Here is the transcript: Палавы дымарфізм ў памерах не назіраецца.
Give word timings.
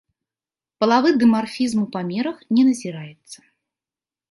Палавы 0.83 1.09
дымарфізм 1.25 1.79
ў 1.85 1.87
памерах 1.97 2.37
не 2.57 2.63
назіраецца. 2.73 3.39